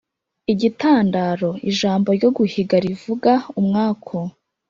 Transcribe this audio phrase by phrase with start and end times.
[0.53, 4.17] igitȃandaro: ijambo ryo guhiga rivuga umwaku